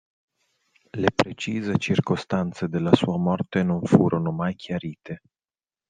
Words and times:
Le 0.97 1.11
precise 1.13 1.75
circostanze 1.77 2.67
della 2.67 2.95
sua 2.95 3.19
morte 3.19 3.61
non 3.61 3.83
furono 3.83 4.31
mai 4.31 4.55
chiarite. 4.55 5.21